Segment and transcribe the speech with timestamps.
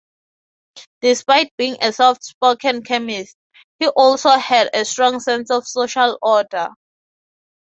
[1.01, 3.35] Despite being a soft-spoken chemist,
[3.77, 6.69] he also had a strong sense of social order.